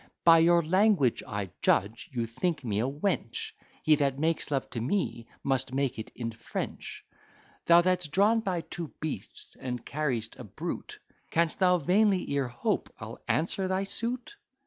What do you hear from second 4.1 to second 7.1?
makes love to me, must make it in French.